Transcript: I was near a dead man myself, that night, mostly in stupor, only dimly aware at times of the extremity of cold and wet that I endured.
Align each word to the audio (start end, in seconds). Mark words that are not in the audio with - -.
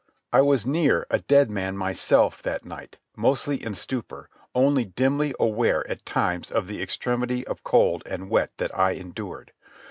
I 0.33 0.41
was 0.41 0.65
near 0.65 1.05
a 1.11 1.19
dead 1.19 1.51
man 1.51 1.77
myself, 1.77 2.41
that 2.41 2.65
night, 2.65 2.97
mostly 3.15 3.63
in 3.63 3.75
stupor, 3.75 4.29
only 4.55 4.83
dimly 4.83 5.35
aware 5.39 5.87
at 5.87 6.07
times 6.07 6.49
of 6.51 6.65
the 6.65 6.81
extremity 6.81 7.45
of 7.45 7.63
cold 7.63 8.01
and 8.07 8.27
wet 8.27 8.49
that 8.57 8.75
I 8.75 8.93
endured. 8.93 9.51